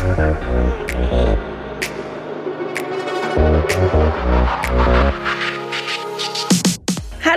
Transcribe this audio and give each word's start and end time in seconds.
Hallo, 0.00 0.14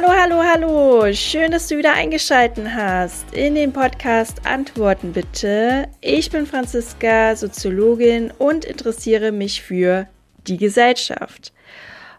hallo, 0.10 0.44
hallo. 0.44 1.14
Schön, 1.14 1.50
dass 1.50 1.70
du 1.70 1.80
wieder 1.80 1.94
eingeschaltet 1.94 2.68
hast 2.70 3.34
in 3.34 3.56
den 3.56 3.74
Podcast 3.74 4.46
Antworten 4.46 5.12
bitte. 5.12 5.88
Ich 6.02 6.30
bin 6.30 6.46
Franziska, 6.46 7.36
Soziologin 7.36 8.32
und 8.38 8.64
interessiere 8.64 9.32
mich 9.32 9.64
für 9.64 10.08
die 10.46 10.58
Gesellschaft. 10.58 11.52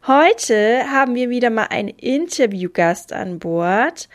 Heute 0.08 0.90
haben 0.90 1.14
wir 1.14 1.30
wieder 1.30 1.50
mal 1.50 1.66
einen 1.66 1.88
Interviewgast 1.88 3.12
an 3.12 3.38
Bord 3.38 4.08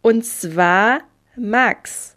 und 0.00 0.24
zwar 0.24 1.00
Max. 1.34 2.16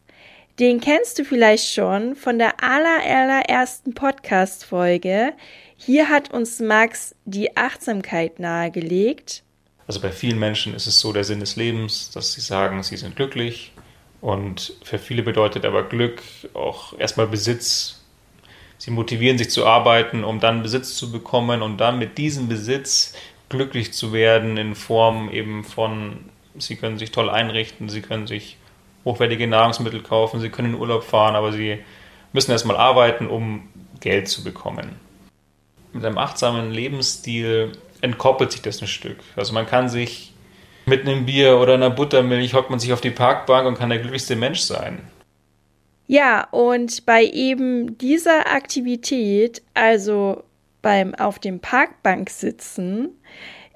Den 0.57 0.79
kennst 0.79 1.19
du 1.19 1.25
vielleicht 1.25 1.67
schon 1.67 2.15
von 2.15 2.39
der 2.39 2.63
allerersten 2.63 3.93
Podcast-Folge. 3.93 5.33
Hier 5.75 6.07
hat 6.07 6.33
uns 6.33 6.61
Max 6.61 7.13
die 7.25 7.57
Achtsamkeit 7.57 8.39
nahegelegt. 8.39 9.43
Also 9.85 9.99
bei 9.99 10.13
vielen 10.13 10.39
Menschen 10.39 10.73
ist 10.73 10.87
es 10.87 10.97
so 11.01 11.11
der 11.11 11.25
Sinn 11.25 11.41
des 11.41 11.57
Lebens, 11.57 12.09
dass 12.11 12.31
sie 12.31 12.39
sagen, 12.39 12.83
sie 12.83 12.95
sind 12.95 13.17
glücklich. 13.17 13.73
Und 14.21 14.71
für 14.81 14.97
viele 14.97 15.23
bedeutet 15.23 15.65
aber 15.65 15.83
Glück 15.83 16.23
auch 16.53 16.97
erstmal 16.97 17.27
Besitz. 17.27 18.01
Sie 18.77 18.91
motivieren 18.91 19.37
sich 19.37 19.49
zu 19.49 19.65
arbeiten, 19.65 20.23
um 20.23 20.39
dann 20.39 20.63
Besitz 20.63 20.95
zu 20.95 21.11
bekommen 21.11 21.63
und 21.63 21.79
dann 21.79 21.99
mit 21.99 22.17
diesem 22.17 22.47
Besitz 22.47 23.13
glücklich 23.49 23.91
zu 23.91 24.13
werden 24.13 24.55
in 24.55 24.73
Form 24.73 25.29
eben 25.29 25.65
von, 25.65 26.29
sie 26.57 26.77
können 26.77 26.97
sich 26.97 27.11
toll 27.11 27.29
einrichten, 27.29 27.89
sie 27.89 28.01
können 28.01 28.25
sich 28.25 28.57
hochwertige 29.05 29.47
Nahrungsmittel 29.47 30.01
kaufen, 30.01 30.39
sie 30.39 30.49
können 30.49 30.73
in 30.73 30.79
Urlaub 30.79 31.03
fahren, 31.03 31.35
aber 31.35 31.53
sie 31.53 31.79
müssen 32.33 32.51
erstmal 32.51 32.77
arbeiten, 32.77 33.27
um 33.27 33.69
Geld 34.01 34.27
zu 34.27 34.43
bekommen. 34.43 34.99
Mit 35.93 36.03
einem 36.03 36.17
achtsamen 36.17 36.71
Lebensstil 36.71 37.71
entkoppelt 38.01 38.51
sich 38.51 38.61
das 38.61 38.81
ein 38.81 38.87
Stück. 38.87 39.17
Also 39.35 39.53
man 39.53 39.65
kann 39.65 39.87
sich 39.87 40.33
mit 40.85 41.01
einem 41.01 41.25
Bier 41.25 41.57
oder 41.57 41.75
einer 41.75 41.89
Buttermilch 41.89 42.53
hockt 42.53 42.69
man 42.69 42.79
sich 42.79 42.93
auf 42.93 43.01
die 43.01 43.11
Parkbank 43.11 43.67
und 43.67 43.77
kann 43.77 43.89
der 43.89 43.99
glücklichste 43.99 44.35
Mensch 44.35 44.59
sein. 44.59 44.99
Ja, 46.07 46.47
und 46.51 47.05
bei 47.05 47.23
eben 47.23 47.97
dieser 47.97 48.51
Aktivität, 48.51 49.63
also 49.73 50.43
beim 50.83 51.15
auf 51.15 51.39
dem 51.39 51.59
Parkbank 51.59 52.29
sitzen, 52.29 53.09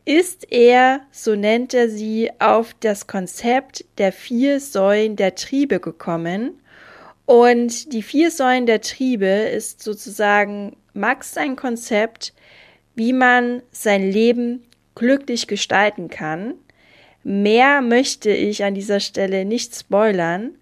ist 0.05 0.52
er, 0.52 1.02
so 1.11 1.36
nennt 1.36 1.73
er 1.73 1.89
sie, 1.89 2.31
auf 2.39 2.75
das 2.80 3.08
Konzept 3.08 3.86
der 3.97 4.11
vier 4.11 4.59
Säulen 4.59 5.16
der 5.16 5.36
Triebe 5.36 5.80
gekommen. 5.80 6.59
Und 7.25 7.94
die 7.94 8.02
vier 8.02 8.31
Säulen 8.31 8.66
der 8.66 8.81
Triebe 8.81 9.27
ist 9.27 9.83
sozusagen 9.83 10.75
Max 10.94 11.33
sein 11.33 11.55
Konzept, 11.55 12.33
wie 12.95 13.14
man 13.14 13.61
sein 13.72 14.11
Leben 14.11 14.64
glücklich 14.95 15.47
gestalten 15.47 16.09
kann. 16.09 16.55
Mehr 17.23 17.81
möchte 17.81 18.31
ich 18.31 18.64
an 18.64 18.73
dieser 18.73 19.00
Stelle 19.00 19.45
nicht 19.45 19.75
spoilern. 19.75 20.55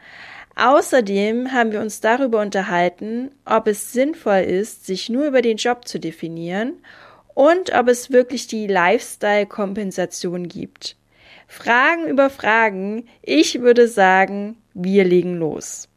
Außerdem 0.56 1.52
haben 1.52 1.72
wir 1.72 1.82
uns 1.82 2.02
darüber 2.02 2.42
unterhalten, 2.42 3.32
ob 3.46 3.68
es 3.68 3.94
sinnvoll 3.94 4.40
ist, 4.40 4.86
sich 4.86 5.08
nur 5.08 5.28
über 5.28 5.42
den 5.42 5.58
Job 5.58 5.88
zu 5.88 6.00
definieren 6.00 6.74
und 7.38 7.72
ob 7.76 7.88
es 7.88 8.10
wirklich 8.10 8.48
die 8.48 8.66
Lifestyle-Kompensation 8.66 10.48
gibt. 10.48 10.96
Fragen 11.48 12.08
über 12.08 12.32
Fragen. 12.32 13.08
Ich 13.22 13.62
würde 13.62 13.88
sagen, 13.88 14.58
wir 14.74 15.04
legen 15.04 15.38
los. 15.38 15.88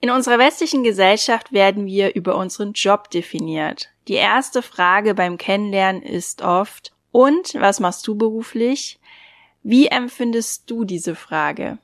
In 0.00 0.10
unserer 0.10 0.40
westlichen 0.40 0.82
Gesellschaft 0.82 1.52
werden 1.52 1.86
wir 1.86 2.16
über 2.16 2.34
unseren 2.34 2.72
Job 2.72 3.08
definiert. 3.08 3.88
Die 4.08 4.14
erste 4.14 4.62
Frage 4.62 5.14
beim 5.14 5.38
Kennenlernen 5.38 6.02
ist 6.02 6.42
oft, 6.42 6.92
und 7.12 7.54
was 7.54 7.78
machst 7.78 8.08
du 8.08 8.16
beruflich? 8.16 8.98
Wie 9.62 9.86
empfindest 9.86 10.70
du 10.70 10.84
diese 10.84 11.14
Frage? 11.14 11.78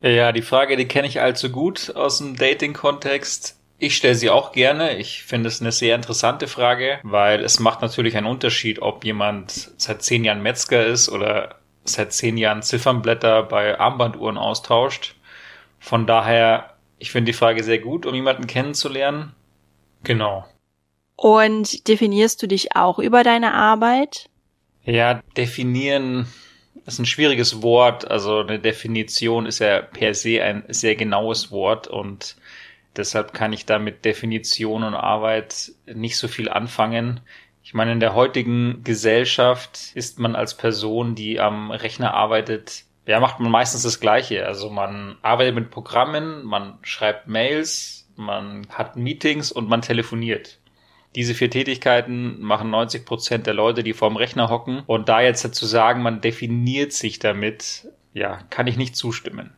Ja, 0.00 0.32
die 0.32 0.42
Frage, 0.42 0.76
die 0.76 0.86
kenne 0.86 1.08
ich 1.08 1.20
allzu 1.20 1.50
gut 1.50 1.94
aus 1.94 2.18
dem 2.18 2.36
Dating-Kontext. 2.36 3.58
Ich 3.78 3.96
stelle 3.96 4.14
sie 4.14 4.30
auch 4.30 4.52
gerne. 4.52 4.96
Ich 4.96 5.22
finde 5.22 5.48
es 5.48 5.60
eine 5.60 5.72
sehr 5.72 5.94
interessante 5.94 6.48
Frage, 6.48 6.98
weil 7.02 7.44
es 7.44 7.60
macht 7.60 7.82
natürlich 7.82 8.16
einen 8.16 8.26
Unterschied, 8.26 8.80
ob 8.80 9.04
jemand 9.04 9.72
seit 9.76 10.02
zehn 10.02 10.24
Jahren 10.24 10.42
Metzger 10.42 10.86
ist 10.86 11.08
oder 11.08 11.56
seit 11.84 12.12
zehn 12.12 12.36
Jahren 12.36 12.62
Ziffernblätter 12.62 13.42
bei 13.42 13.78
Armbanduhren 13.78 14.38
austauscht. 14.38 15.14
Von 15.78 16.06
daher, 16.06 16.74
ich 16.98 17.10
finde 17.10 17.30
die 17.30 17.36
Frage 17.36 17.62
sehr 17.62 17.78
gut, 17.78 18.06
um 18.06 18.14
jemanden 18.14 18.46
kennenzulernen. 18.46 19.32
Genau. 20.02 20.46
Und 21.16 21.88
definierst 21.88 22.42
du 22.42 22.46
dich 22.46 22.76
auch 22.76 22.98
über 22.98 23.22
deine 23.22 23.54
Arbeit? 23.54 24.28
Ja, 24.84 25.22
definieren 25.36 26.26
ist 26.84 26.98
ein 26.98 27.06
schwieriges 27.06 27.62
Wort. 27.62 28.10
Also 28.10 28.40
eine 28.40 28.58
Definition 28.58 29.46
ist 29.46 29.60
ja 29.60 29.82
per 29.82 30.14
se 30.14 30.42
ein 30.42 30.64
sehr 30.68 30.96
genaues 30.96 31.50
Wort 31.50 31.88
und 31.88 32.36
deshalb 32.96 33.32
kann 33.32 33.52
ich 33.52 33.66
da 33.66 33.78
mit 33.78 34.04
Definition 34.04 34.82
und 34.82 34.94
Arbeit 34.94 35.72
nicht 35.86 36.18
so 36.18 36.28
viel 36.28 36.48
anfangen. 36.48 37.20
Ich 37.62 37.74
meine, 37.74 37.92
in 37.92 38.00
der 38.00 38.14
heutigen 38.14 38.82
Gesellschaft 38.84 39.90
ist 39.94 40.18
man 40.18 40.36
als 40.36 40.56
Person, 40.56 41.14
die 41.14 41.40
am 41.40 41.70
Rechner 41.70 42.14
arbeitet, 42.14 42.84
ja, 43.06 43.20
macht 43.20 43.40
man 43.40 43.50
meistens 43.50 43.82
das 43.82 44.00
Gleiche. 44.00 44.46
Also 44.46 44.70
man 44.70 45.16
arbeitet 45.22 45.54
mit 45.54 45.70
Programmen, 45.70 46.44
man 46.44 46.78
schreibt 46.82 47.26
Mails, 47.26 48.08
man 48.16 48.66
hat 48.70 48.96
Meetings 48.96 49.52
und 49.52 49.68
man 49.68 49.82
telefoniert. 49.82 50.58
Diese 51.16 51.34
vier 51.34 51.50
Tätigkeiten 51.50 52.40
machen 52.42 52.68
90 52.68 53.06
Prozent 53.06 53.46
der 53.46 53.54
Leute, 53.54 53.82
die 53.82 53.94
vorm 53.94 54.16
Rechner 54.16 54.50
hocken. 54.50 54.82
Und 54.86 55.08
da 55.08 55.22
jetzt 55.22 55.54
zu 55.54 55.64
sagen, 55.64 56.02
man 56.02 56.20
definiert 56.20 56.92
sich 56.92 57.18
damit, 57.18 57.88
ja, 58.12 58.40
kann 58.50 58.66
ich 58.66 58.76
nicht 58.76 58.94
zustimmen. 58.94 59.54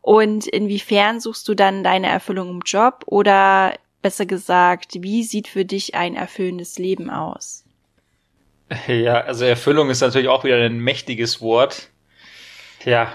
Und 0.00 0.46
inwiefern 0.46 1.20
suchst 1.20 1.46
du 1.48 1.54
dann 1.54 1.84
deine 1.84 2.06
Erfüllung 2.06 2.48
im 2.48 2.62
Job 2.64 3.04
oder 3.04 3.74
besser 4.00 4.24
gesagt, 4.24 5.02
wie 5.02 5.22
sieht 5.22 5.48
für 5.48 5.66
dich 5.66 5.94
ein 5.94 6.14
erfüllendes 6.14 6.78
Leben 6.78 7.10
aus? 7.10 7.64
Ja, 8.86 9.20
also 9.20 9.44
Erfüllung 9.44 9.90
ist 9.90 10.00
natürlich 10.00 10.28
auch 10.28 10.44
wieder 10.44 10.56
ein 10.56 10.80
mächtiges 10.80 11.42
Wort. 11.42 11.90
Ja, 12.86 13.12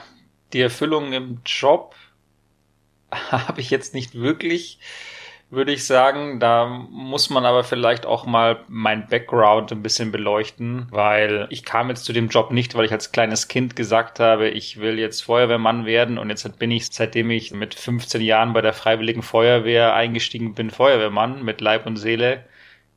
die 0.54 0.62
Erfüllung 0.62 1.14
im 1.14 1.42
Job 1.48 1.96
habe 3.12 3.60
ich 3.60 3.72
jetzt 3.72 3.96
nicht 3.96 4.14
wirklich 4.14 4.78
würde 5.54 5.72
ich 5.72 5.86
sagen. 5.86 6.40
Da 6.40 6.66
muss 6.68 7.30
man 7.30 7.46
aber 7.46 7.64
vielleicht 7.64 8.06
auch 8.06 8.26
mal 8.26 8.60
mein 8.68 9.08
Background 9.08 9.72
ein 9.72 9.82
bisschen 9.82 10.12
beleuchten, 10.12 10.88
weil 10.92 11.48
ich 11.50 11.64
kam 11.64 11.90
jetzt 11.90 12.06
zu 12.06 12.14
dem 12.14 12.30
Job 12.30 12.52
nicht, 12.52 12.76
weil 12.76 12.86
ich 12.86 12.92
als 12.92 13.12
kleines 13.12 13.48
Kind 13.48 13.76
gesagt 13.76 14.20
habe, 14.20 14.50
ich 14.50 14.80
will 14.80 15.00
jetzt 15.00 15.22
Feuerwehrmann 15.22 15.86
werden 15.86 16.18
und 16.18 16.30
jetzt 16.30 16.60
bin 16.60 16.72
ich, 16.72 16.88
seitdem 16.88 17.30
ich 17.30 17.52
mit 17.52 17.76
15 17.76 18.22
Jahren 18.22 18.54
bei 18.54 18.62
der 18.62 18.74
Freiwilligen 18.74 19.22
Feuerwehr 19.22 19.94
eingestiegen 19.94 20.54
bin, 20.56 20.70
Feuerwehrmann 20.70 21.44
mit 21.44 21.62
Leib 21.62 21.86
und 21.86 21.98
Seele, 21.98 22.46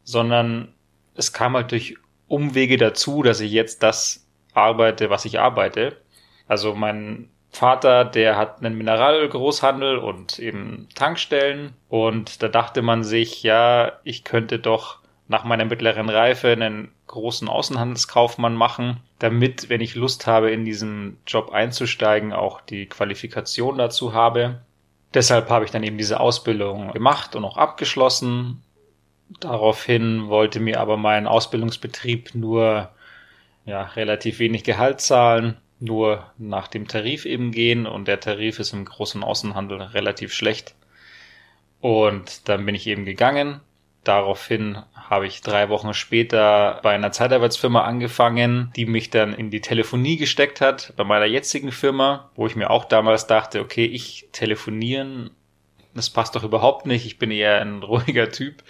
sondern 0.03 0.75
es 1.15 1.33
kam 1.33 1.55
halt 1.55 1.71
durch 1.71 1.97
Umwege 2.28 2.77
dazu, 2.77 3.23
dass 3.23 3.41
ich 3.41 3.53
jetzt 3.53 3.83
das 3.83 4.27
arbeite, 4.55 5.11
was 5.11 5.25
ich 5.25 5.38
arbeite. 5.38 5.97
Also 6.49 6.75
mein 6.75 7.28
Vater, 7.50 8.04
der 8.04 8.36
hat 8.36 8.58
einen 8.58 8.76
Mineralgroßhandel 8.76 9.98
und 9.98 10.38
eben 10.38 10.88
Tankstellen. 10.94 11.72
Und 11.88 12.43
da 12.43 12.48
dachte 12.48 12.82
man 12.82 13.02
sich, 13.02 13.43
ja, 13.43 13.93
ich 14.04 14.25
könnte 14.25 14.58
doch 14.58 14.98
nach 15.28 15.44
meiner 15.44 15.64
mittleren 15.64 16.08
Reife 16.08 16.52
einen 16.52 16.93
großen 17.06 17.48
Außenhandelskaufmann 17.48 18.54
machen, 18.54 19.00
damit, 19.19 19.69
wenn 19.69 19.81
ich 19.81 19.94
Lust 19.94 20.26
habe, 20.26 20.50
in 20.50 20.64
diesen 20.64 21.19
Job 21.26 21.50
einzusteigen, 21.50 22.32
auch 22.32 22.60
die 22.60 22.87
Qualifikation 22.87 23.78
dazu 23.78 24.12
habe. 24.12 24.60
Deshalb 25.14 25.49
habe 25.49 25.64
ich 25.64 25.70
dann 25.70 25.82
eben 25.82 25.99
diese 25.99 26.20
Ausbildung 26.20 26.92
gemacht 26.92 27.34
und 27.37 27.44
auch 27.44 27.56
abgeschlossen. 27.56 28.62
Daraufhin 29.40 30.28
wollte 30.28 30.60
mir 30.60 30.78
aber 30.81 30.96
mein 30.96 31.26
Ausbildungsbetrieb 31.26 32.34
nur 32.34 32.90
ja, 33.64 33.82
relativ 33.82 34.38
wenig 34.38 34.62
Gehalt 34.62 35.00
zahlen 35.00 35.56
nur 35.78 36.31
nach 36.38 36.69
dem 36.69 36.88
Tarif 36.88 37.26
eben 37.26 37.52
gehen 37.52 37.87
und 37.87 38.08
der 38.08 38.20
Tarif 38.20 38.58
ist 38.58 38.73
im 38.73 38.84
großen 38.84 39.23
Außenhandel 39.23 39.81
relativ 39.82 40.32
schlecht. 40.32 40.75
Und 41.81 42.49
dann 42.49 42.64
bin 42.64 42.75
ich 42.75 42.87
eben 42.87 43.05
gegangen. 43.05 43.61
Daraufhin 44.02 44.78
habe 44.94 45.26
ich 45.26 45.40
drei 45.40 45.69
Wochen 45.69 45.93
später 45.93 46.81
bei 46.82 46.94
einer 46.94 47.12
Zeitarbeitsfirma 47.12 47.82
angefangen, 47.82 48.70
die 48.76 48.87
mich 48.87 49.11
dann 49.11 49.34
in 49.34 49.50
die 49.50 49.61
Telefonie 49.61 50.17
gesteckt 50.17 50.61
hat, 50.61 50.93
bei 50.96 51.05
meiner 51.05 51.26
jetzigen 51.26 51.73
Firma, 51.73 52.31
wo 52.37 52.46
ich 52.46 52.56
mir 52.56 52.70
auch 52.70 52.84
damals 52.84 53.26
dachte, 53.26 53.61
okay, 53.61 53.84
ich 53.84 54.28
telefonieren, 54.32 55.31
das 55.93 56.11
passt 56.11 56.37
doch 56.37 56.44
überhaupt 56.44 56.87
nicht. 56.87 57.05
Ich 57.05 57.19
bin 57.19 57.31
eher 57.31 57.61
ein 57.61 57.82
ruhiger 57.82 58.31
Typ, 58.31 58.62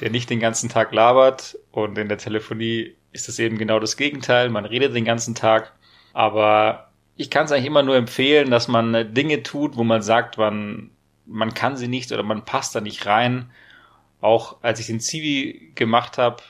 der 0.00 0.10
nicht 0.10 0.30
den 0.30 0.40
ganzen 0.40 0.70
Tag 0.70 0.92
labert 0.92 1.58
und 1.72 1.98
in 1.98 2.08
der 2.08 2.18
Telefonie 2.18 2.94
ist 3.12 3.28
es 3.28 3.38
eben 3.38 3.58
genau 3.58 3.80
das 3.80 3.96
Gegenteil. 3.96 4.48
Man 4.48 4.64
redet 4.64 4.94
den 4.94 5.04
ganzen 5.04 5.34
Tag. 5.34 5.72
Aber 6.12 6.90
ich 7.16 7.30
kann 7.30 7.44
es 7.44 7.52
eigentlich 7.52 7.66
immer 7.66 7.82
nur 7.82 7.96
empfehlen, 7.96 8.50
dass 8.50 8.68
man 8.68 9.14
Dinge 9.14 9.42
tut, 9.42 9.76
wo 9.76 9.84
man 9.84 10.02
sagt, 10.02 10.38
man, 10.38 10.90
man 11.26 11.54
kann 11.54 11.76
sie 11.76 11.88
nicht 11.88 12.10
oder 12.12 12.22
man 12.22 12.44
passt 12.44 12.74
da 12.74 12.80
nicht 12.80 13.06
rein. 13.06 13.50
Auch 14.20 14.56
als 14.62 14.80
ich 14.80 14.86
den 14.86 15.00
Zivi 15.00 15.72
gemacht 15.74 16.18
habe, 16.18 16.42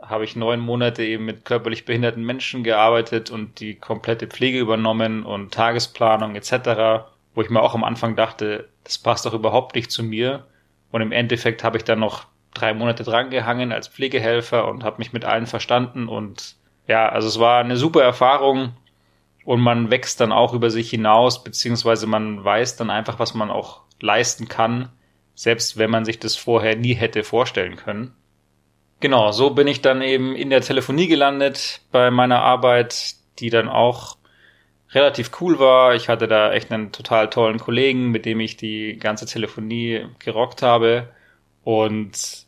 habe 0.00 0.24
ich 0.24 0.36
neun 0.36 0.60
Monate 0.60 1.04
eben 1.04 1.24
mit 1.24 1.44
körperlich 1.44 1.84
behinderten 1.84 2.24
Menschen 2.24 2.62
gearbeitet 2.62 3.30
und 3.30 3.60
die 3.60 3.74
komplette 3.74 4.26
Pflege 4.26 4.58
übernommen 4.58 5.24
und 5.24 5.52
Tagesplanung 5.52 6.36
etc., 6.36 7.06
wo 7.34 7.42
ich 7.42 7.50
mir 7.50 7.60
auch 7.60 7.74
am 7.74 7.84
Anfang 7.84 8.16
dachte, 8.16 8.68
das 8.84 8.98
passt 8.98 9.26
doch 9.26 9.34
überhaupt 9.34 9.74
nicht 9.74 9.90
zu 9.90 10.02
mir. 10.02 10.46
Und 10.90 11.02
im 11.02 11.12
Endeffekt 11.12 11.64
habe 11.64 11.76
ich 11.76 11.84
dann 11.84 11.98
noch 11.98 12.26
drei 12.54 12.72
Monate 12.72 13.04
drangehangen 13.04 13.72
als 13.72 13.88
Pflegehelfer 13.88 14.68
und 14.68 14.84
habe 14.84 14.98
mich 14.98 15.12
mit 15.12 15.24
allen 15.24 15.46
verstanden 15.46 16.08
und 16.08 16.56
ja, 16.88 17.08
also 17.08 17.26
es 17.28 17.38
war 17.40 17.58
eine 17.58 17.76
super 17.76 18.02
Erfahrung 18.02 18.72
und 19.46 19.60
man 19.60 19.90
wächst 19.92 20.20
dann 20.20 20.32
auch 20.32 20.52
über 20.52 20.70
sich 20.70 20.90
hinaus, 20.90 21.44
beziehungsweise 21.44 22.08
man 22.08 22.44
weiß 22.44 22.76
dann 22.76 22.90
einfach, 22.90 23.20
was 23.20 23.32
man 23.32 23.48
auch 23.48 23.82
leisten 24.00 24.48
kann, 24.48 24.90
selbst 25.36 25.78
wenn 25.78 25.88
man 25.88 26.04
sich 26.04 26.18
das 26.18 26.34
vorher 26.34 26.74
nie 26.74 26.94
hätte 26.94 27.22
vorstellen 27.22 27.76
können. 27.76 28.12
Genau, 28.98 29.30
so 29.30 29.50
bin 29.50 29.68
ich 29.68 29.82
dann 29.82 30.02
eben 30.02 30.34
in 30.34 30.50
der 30.50 30.62
Telefonie 30.62 31.06
gelandet 31.06 31.80
bei 31.92 32.10
meiner 32.10 32.42
Arbeit, 32.42 33.14
die 33.38 33.50
dann 33.50 33.68
auch 33.68 34.16
relativ 34.90 35.30
cool 35.40 35.60
war. 35.60 35.94
Ich 35.94 36.08
hatte 36.08 36.26
da 36.26 36.52
echt 36.52 36.72
einen 36.72 36.90
total 36.90 37.30
tollen 37.30 37.60
Kollegen, 37.60 38.10
mit 38.10 38.26
dem 38.26 38.40
ich 38.40 38.56
die 38.56 38.98
ganze 38.98 39.26
Telefonie 39.26 40.06
gerockt 40.18 40.62
habe. 40.62 41.10
Und 41.62 42.46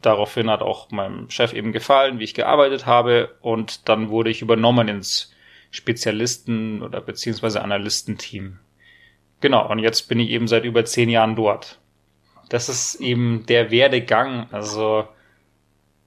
daraufhin 0.00 0.48
hat 0.48 0.62
auch 0.62 0.92
meinem 0.92 1.28
Chef 1.28 1.52
eben 1.52 1.72
gefallen, 1.72 2.20
wie 2.20 2.24
ich 2.24 2.34
gearbeitet 2.34 2.86
habe. 2.86 3.34
Und 3.40 3.88
dann 3.88 4.10
wurde 4.10 4.30
ich 4.30 4.42
übernommen 4.42 4.86
ins 4.86 5.32
Spezialisten- 5.76 6.82
oder 6.82 7.00
beziehungsweise 7.00 7.62
Analystenteam. 7.62 8.58
Genau, 9.40 9.70
und 9.70 9.78
jetzt 9.78 10.08
bin 10.08 10.18
ich 10.18 10.30
eben 10.30 10.48
seit 10.48 10.64
über 10.64 10.84
zehn 10.84 11.08
Jahren 11.08 11.36
dort. 11.36 11.80
Das 12.48 12.68
ist 12.68 12.96
eben 12.96 13.44
der 13.46 13.70
Werdegang. 13.70 14.48
Also 14.52 15.06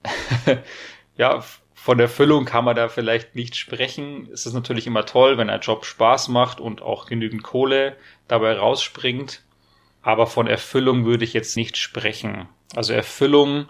ja, 1.16 1.44
von 1.74 1.98
Erfüllung 1.98 2.44
kann 2.44 2.64
man 2.64 2.76
da 2.76 2.88
vielleicht 2.88 3.34
nicht 3.34 3.56
sprechen. 3.56 4.28
Es 4.32 4.46
ist 4.46 4.52
natürlich 4.52 4.86
immer 4.86 5.06
toll, 5.06 5.38
wenn 5.38 5.50
ein 5.50 5.60
Job 5.60 5.84
Spaß 5.84 6.28
macht 6.28 6.60
und 6.60 6.82
auch 6.82 7.06
genügend 7.06 7.42
Kohle 7.42 7.96
dabei 8.28 8.52
rausspringt. 8.54 9.42
Aber 10.02 10.26
von 10.26 10.46
Erfüllung 10.46 11.04
würde 11.04 11.24
ich 11.24 11.32
jetzt 11.32 11.56
nicht 11.56 11.76
sprechen. 11.76 12.48
Also 12.74 12.92
Erfüllung 12.92 13.68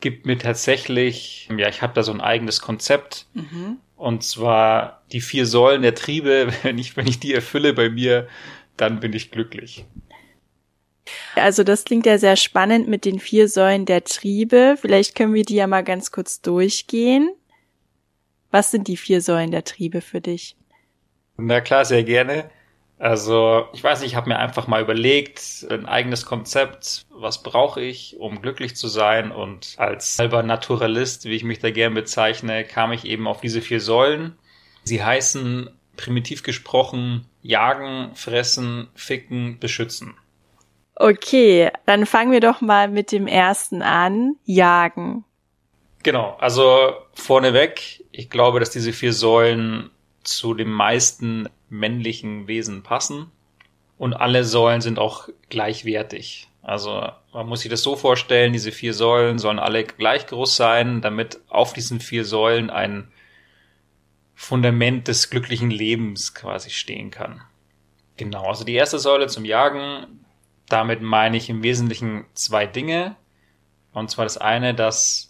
gibt 0.00 0.26
mir 0.26 0.38
tatsächlich, 0.38 1.48
ja, 1.56 1.68
ich 1.68 1.82
habe 1.82 1.94
da 1.94 2.02
so 2.02 2.12
ein 2.12 2.20
eigenes 2.20 2.60
Konzept. 2.60 3.26
Mhm. 3.34 3.78
Und 3.96 4.22
zwar 4.22 5.02
die 5.12 5.20
vier 5.20 5.46
Säulen 5.46 5.82
der 5.82 5.94
Triebe. 5.94 6.48
Wenn 6.62 6.78
ich, 6.78 6.96
wenn 6.96 7.06
ich 7.06 7.18
die 7.18 7.34
erfülle 7.34 7.72
bei 7.72 7.88
mir, 7.88 8.28
dann 8.76 9.00
bin 9.00 9.12
ich 9.12 9.30
glücklich. 9.30 9.84
Also 11.34 11.62
das 11.62 11.84
klingt 11.84 12.06
ja 12.06 12.18
sehr 12.18 12.36
spannend 12.36 12.88
mit 12.88 13.04
den 13.04 13.20
vier 13.20 13.48
Säulen 13.48 13.86
der 13.86 14.04
Triebe. 14.04 14.76
Vielleicht 14.80 15.14
können 15.14 15.34
wir 15.34 15.44
die 15.44 15.54
ja 15.54 15.66
mal 15.66 15.84
ganz 15.84 16.10
kurz 16.10 16.40
durchgehen. 16.40 17.30
Was 18.50 18.70
sind 18.70 18.88
die 18.88 18.96
vier 18.96 19.20
Säulen 19.20 19.50
der 19.50 19.64
Triebe 19.64 20.00
für 20.00 20.20
dich? 20.20 20.56
Na 21.36 21.60
klar, 21.60 21.84
sehr 21.84 22.04
gerne. 22.04 22.50
Also 22.98 23.66
ich 23.74 23.84
weiß 23.84 24.00
nicht, 24.00 24.12
ich 24.12 24.16
habe 24.16 24.30
mir 24.30 24.38
einfach 24.38 24.66
mal 24.68 24.80
überlegt, 24.80 25.66
ein 25.70 25.86
eigenes 25.86 26.24
Konzept, 26.24 27.04
was 27.10 27.42
brauche 27.42 27.82
ich, 27.82 28.16
um 28.18 28.40
glücklich 28.40 28.74
zu 28.74 28.88
sein. 28.88 29.32
Und 29.32 29.74
als 29.76 30.18
halber 30.18 30.42
Naturalist, 30.42 31.26
wie 31.26 31.36
ich 31.36 31.44
mich 31.44 31.58
da 31.58 31.70
gern 31.70 31.94
bezeichne, 31.94 32.64
kam 32.64 32.92
ich 32.92 33.04
eben 33.04 33.26
auf 33.26 33.40
diese 33.40 33.60
vier 33.60 33.80
Säulen. 33.80 34.38
Sie 34.84 35.04
heißen 35.04 35.70
primitiv 35.96 36.42
gesprochen 36.42 37.26
jagen, 37.42 38.14
fressen, 38.14 38.88
ficken, 38.94 39.58
beschützen. 39.58 40.14
Okay, 40.94 41.70
dann 41.84 42.06
fangen 42.06 42.32
wir 42.32 42.40
doch 42.40 42.60
mal 42.60 42.88
mit 42.88 43.12
dem 43.12 43.26
ersten 43.26 43.82
an. 43.82 44.36
Jagen. 44.44 45.24
Genau, 46.02 46.36
also 46.40 46.94
vorneweg, 47.12 48.04
ich 48.12 48.30
glaube, 48.30 48.60
dass 48.60 48.70
diese 48.70 48.92
vier 48.92 49.12
Säulen 49.12 49.90
zu 50.22 50.54
den 50.54 50.70
meisten 50.70 51.48
männlichen 51.68 52.46
Wesen 52.48 52.82
passen. 52.82 53.30
Und 53.98 54.14
alle 54.14 54.44
Säulen 54.44 54.80
sind 54.80 54.98
auch 54.98 55.28
gleichwertig. 55.48 56.48
Also 56.62 57.08
man 57.32 57.48
muss 57.48 57.60
sich 57.60 57.70
das 57.70 57.82
so 57.82 57.96
vorstellen, 57.96 58.52
diese 58.52 58.72
vier 58.72 58.92
Säulen 58.92 59.38
sollen 59.38 59.58
alle 59.58 59.84
gleich 59.84 60.26
groß 60.26 60.56
sein, 60.56 61.00
damit 61.00 61.40
auf 61.48 61.72
diesen 61.72 62.00
vier 62.00 62.24
Säulen 62.24 62.70
ein 62.70 63.08
Fundament 64.34 65.08
des 65.08 65.30
glücklichen 65.30 65.70
Lebens 65.70 66.34
quasi 66.34 66.70
stehen 66.70 67.10
kann. 67.10 67.40
Genau, 68.16 68.44
also 68.46 68.64
die 68.64 68.74
erste 68.74 68.98
Säule 68.98 69.28
zum 69.28 69.44
Jagen, 69.44 70.24
damit 70.68 71.00
meine 71.00 71.36
ich 71.36 71.48
im 71.48 71.62
Wesentlichen 71.62 72.24
zwei 72.34 72.66
Dinge. 72.66 73.16
Und 73.92 74.10
zwar 74.10 74.24
das 74.24 74.36
eine, 74.36 74.74
dass 74.74 75.25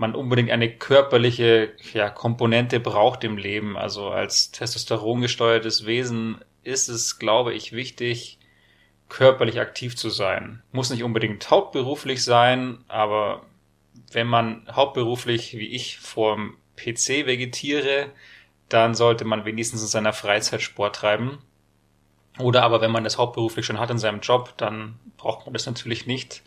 man 0.00 0.14
unbedingt 0.14 0.50
eine 0.50 0.70
körperliche 0.70 1.74
ja, 1.92 2.08
Komponente 2.08 2.80
braucht 2.80 3.22
im 3.22 3.36
Leben. 3.36 3.76
Also 3.76 4.08
als 4.08 4.50
Testosteron 4.50 5.20
gesteuertes 5.20 5.84
Wesen 5.84 6.38
ist 6.62 6.88
es, 6.88 7.18
glaube 7.18 7.52
ich, 7.52 7.72
wichtig, 7.72 8.38
körperlich 9.10 9.60
aktiv 9.60 9.96
zu 9.96 10.08
sein. 10.08 10.62
Muss 10.72 10.88
nicht 10.88 11.04
unbedingt 11.04 11.50
hauptberuflich 11.50 12.24
sein, 12.24 12.78
aber 12.88 13.42
wenn 14.10 14.26
man 14.26 14.66
hauptberuflich 14.72 15.58
wie 15.58 15.68
ich 15.68 15.98
vorm 15.98 16.56
PC 16.76 17.26
vegetiere, 17.26 18.10
dann 18.70 18.94
sollte 18.94 19.26
man 19.26 19.44
wenigstens 19.44 19.82
in 19.82 19.88
seiner 19.88 20.14
Freizeit 20.14 20.62
Sport 20.62 20.96
treiben. 20.96 21.40
Oder 22.38 22.62
aber 22.62 22.80
wenn 22.80 22.90
man 22.90 23.04
das 23.04 23.18
hauptberuflich 23.18 23.66
schon 23.66 23.78
hat 23.78 23.90
in 23.90 23.98
seinem 23.98 24.20
Job, 24.20 24.54
dann 24.56 24.98
braucht 25.18 25.44
man 25.44 25.52
das 25.52 25.66
natürlich 25.66 26.06
nicht. 26.06 26.42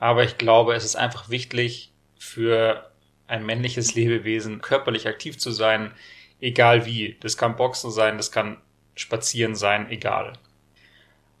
Aber 0.00 0.24
ich 0.24 0.38
glaube, 0.38 0.74
es 0.74 0.84
ist 0.84 0.96
einfach 0.96 1.28
wichtig 1.28 1.89
für 2.20 2.90
ein 3.26 3.46
männliches 3.46 3.94
Lebewesen 3.94 4.60
körperlich 4.60 5.08
aktiv 5.08 5.38
zu 5.38 5.50
sein, 5.50 5.92
egal 6.40 6.84
wie. 6.84 7.16
Das 7.20 7.36
kann 7.36 7.56
Boxen 7.56 7.90
sein, 7.90 8.18
das 8.18 8.30
kann 8.30 8.58
Spazieren 8.94 9.54
sein, 9.54 9.90
egal. 9.90 10.34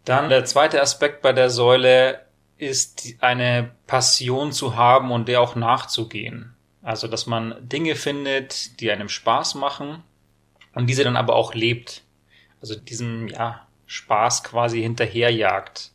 Dann 0.06 0.30
der 0.30 0.46
zweite 0.46 0.80
Aspekt 0.80 1.20
bei 1.20 1.32
der 1.32 1.50
Säule 1.50 2.24
ist 2.56 3.14
eine 3.20 3.72
Passion 3.86 4.52
zu 4.52 4.76
haben 4.76 5.12
und 5.12 5.28
der 5.28 5.42
auch 5.42 5.54
nachzugehen. 5.54 6.54
Also, 6.82 7.08
dass 7.08 7.26
man 7.26 7.56
Dinge 7.60 7.94
findet, 7.94 8.80
die 8.80 8.90
einem 8.90 9.10
Spaß 9.10 9.56
machen 9.56 10.02
und 10.74 10.86
diese 10.86 11.04
dann 11.04 11.16
aber 11.16 11.34
auch 11.34 11.52
lebt. 11.52 12.02
Also 12.62 12.74
diesem, 12.74 13.28
ja, 13.28 13.66
Spaß 13.86 14.44
quasi 14.44 14.80
hinterherjagt. 14.80 15.90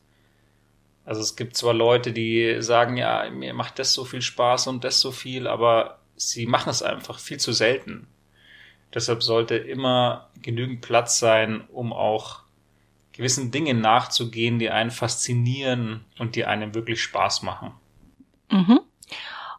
Also 1.05 1.21
es 1.21 1.35
gibt 1.35 1.55
zwar 1.55 1.73
Leute, 1.73 2.11
die 2.11 2.57
sagen, 2.59 2.97
ja, 2.97 3.29
mir 3.29 3.53
macht 3.53 3.79
das 3.79 3.93
so 3.93 4.05
viel 4.05 4.21
Spaß 4.21 4.67
und 4.67 4.83
das 4.83 4.99
so 4.99 5.11
viel, 5.11 5.47
aber 5.47 5.99
sie 6.15 6.47
machen 6.47 6.69
es 6.69 6.81
einfach 6.81 7.19
viel 7.19 7.37
zu 7.37 7.53
selten. 7.53 8.07
Deshalb 8.93 9.21
sollte 9.21 9.55
immer 9.55 10.29
genügend 10.41 10.81
Platz 10.81 11.19
sein, 11.19 11.65
um 11.71 11.93
auch 11.93 12.39
gewissen 13.13 13.51
Dingen 13.51 13.81
nachzugehen, 13.81 14.57
die 14.57 14.69
einen 14.69 14.91
faszinieren 14.91 16.03
und 16.17 16.35
die 16.35 16.45
einem 16.45 16.73
wirklich 16.73 17.01
Spaß 17.01 17.43
machen. 17.43 17.71
Mhm. 18.49 18.79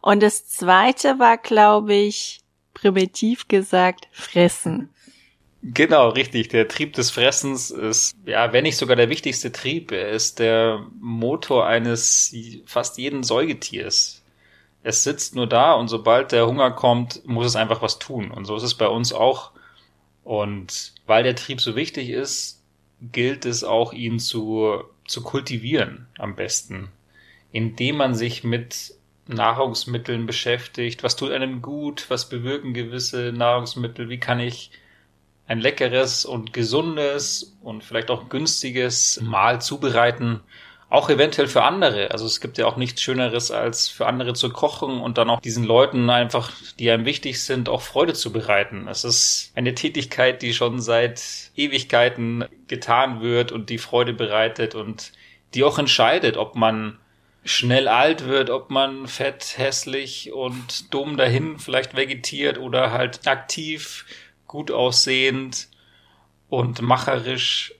Und 0.01 0.21
das 0.21 0.47
zweite 0.47 1.19
war, 1.19 1.37
glaube 1.37 1.93
ich, 1.93 2.41
primitiv 2.73 3.47
gesagt, 3.47 4.07
fressen. 4.11 4.89
Genau, 5.73 6.09
richtig. 6.09 6.47
Der 6.47 6.69
Trieb 6.69 6.93
des 6.93 7.11
Fressens 7.11 7.71
ist, 7.71 8.15
ja, 8.25 8.53
wenn 8.53 8.63
nicht 8.63 8.77
sogar 8.77 8.95
der 8.95 9.09
wichtigste 9.09 9.51
Trieb. 9.51 9.91
Er 9.91 10.09
ist 10.09 10.39
der 10.39 10.85
Motor 11.01 11.65
eines 11.65 12.33
fast 12.65 12.97
jeden 12.97 13.23
Säugetiers. 13.23 14.23
Es 14.83 15.03
sitzt 15.03 15.35
nur 15.35 15.47
da 15.47 15.73
und 15.73 15.89
sobald 15.89 16.31
der 16.31 16.47
Hunger 16.47 16.71
kommt, 16.71 17.27
muss 17.27 17.47
es 17.47 17.55
einfach 17.57 17.81
was 17.81 17.99
tun. 17.99 18.31
Und 18.31 18.45
so 18.45 18.55
ist 18.55 18.63
es 18.63 18.75
bei 18.75 18.87
uns 18.87 19.11
auch. 19.11 19.51
Und 20.23 20.93
weil 21.05 21.23
der 21.23 21.35
Trieb 21.35 21.59
so 21.59 21.75
wichtig 21.75 22.09
ist, 22.11 22.63
gilt 23.01 23.45
es 23.45 23.65
auch, 23.65 23.91
ihn 23.91 24.19
zu, 24.19 24.83
zu 25.05 25.21
kultivieren 25.21 26.07
am 26.17 26.35
besten. 26.35 26.89
Indem 27.51 27.97
man 27.97 28.15
sich 28.15 28.45
mit 28.45 28.93
Nahrungsmitteln 29.27 30.25
beschäftigt. 30.27 31.03
Was 31.03 31.17
tut 31.17 31.31
einem 31.31 31.61
gut? 31.61 32.05
Was 32.09 32.29
bewirken 32.29 32.73
gewisse 32.73 33.33
Nahrungsmittel? 33.33 34.07
Wie 34.07 34.19
kann 34.19 34.39
ich 34.39 34.71
ein 35.47 35.59
leckeres 35.59 36.25
und 36.25 36.53
gesundes 36.53 37.57
und 37.63 37.83
vielleicht 37.83 38.11
auch 38.11 38.29
günstiges 38.29 39.19
Mahl 39.21 39.61
zubereiten, 39.61 40.41
auch 40.89 41.09
eventuell 41.09 41.47
für 41.47 41.63
andere. 41.63 42.11
Also 42.11 42.25
es 42.25 42.39
gibt 42.39 42.57
ja 42.57 42.65
auch 42.65 42.77
nichts 42.77 43.01
Schöneres, 43.01 43.51
als 43.51 43.89
für 43.89 44.05
andere 44.05 44.33
zu 44.33 44.49
kochen 44.49 45.01
und 45.01 45.17
dann 45.17 45.29
auch 45.29 45.41
diesen 45.41 45.63
Leuten 45.63 46.09
einfach, 46.09 46.51
die 46.79 46.89
einem 46.89 47.05
wichtig 47.05 47.43
sind, 47.43 47.67
auch 47.67 47.81
Freude 47.81 48.13
zu 48.13 48.31
bereiten. 48.31 48.87
Es 48.87 49.03
ist 49.03 49.51
eine 49.55 49.75
Tätigkeit, 49.75 50.41
die 50.41 50.53
schon 50.53 50.79
seit 50.79 51.21
Ewigkeiten 51.55 52.45
getan 52.67 53.21
wird 53.21 53.51
und 53.51 53.69
die 53.69 53.79
Freude 53.79 54.13
bereitet 54.13 54.75
und 54.75 55.11
die 55.53 55.63
auch 55.63 55.77
entscheidet, 55.79 56.37
ob 56.37 56.55
man 56.55 56.97
schnell 57.43 57.87
alt 57.87 58.25
wird, 58.25 58.49
ob 58.49 58.69
man 58.69 59.07
fett, 59.07 59.55
hässlich 59.57 60.33
und 60.33 60.93
dumm 60.93 61.15
dahin 61.15 61.59
vielleicht 61.59 61.95
vegetiert 61.95 62.57
oder 62.57 62.91
halt 62.91 63.25
aktiv, 63.27 64.05
gut 64.47 64.71
aussehend 64.71 65.67
und 66.49 66.81
macherisch 66.81 67.73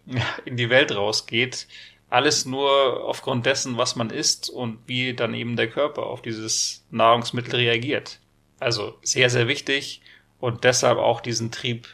in 0.46 0.58
die 0.58 0.70
Welt 0.70 0.96
rausgeht. 0.96 1.68
Alles 2.10 2.46
nur 2.46 3.04
aufgrund 3.06 3.46
dessen, 3.46 3.78
was 3.78 3.96
man 3.96 4.10
isst 4.10 4.50
und 4.50 4.80
wie 4.88 5.14
dann 5.14 5.34
eben 5.34 5.56
der 5.56 5.70
Körper 5.70 6.04
auf 6.04 6.22
dieses 6.22 6.86
Nahrungsmittel 6.90 7.56
reagiert. 7.56 8.20
Also 8.60 8.98
sehr, 9.02 9.30
sehr 9.30 9.48
wichtig 9.48 10.02
und 10.40 10.64
deshalb 10.64 10.98
auch 10.98 11.22
diesen 11.22 11.52
Trieb 11.52 11.88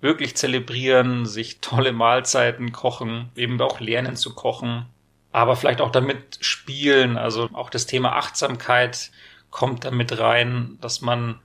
wirklich 0.00 0.36
zelebrieren, 0.36 1.26
sich 1.26 1.60
tolle 1.60 1.92
Mahlzeiten 1.92 2.72
kochen, 2.72 3.30
eben 3.36 3.60
auch 3.60 3.78
lernen 3.78 4.16
zu 4.16 4.34
kochen, 4.34 4.86
aber 5.30 5.56
vielleicht 5.56 5.80
auch 5.80 5.92
damit 5.92 6.38
spielen. 6.40 7.16
Also 7.16 7.48
auch 7.52 7.70
das 7.70 7.86
Thema 7.86 8.16
Achtsamkeit 8.16 9.12
kommt 9.50 9.84
damit 9.84 10.18
rein, 10.18 10.76
dass 10.80 11.00
man 11.00 11.38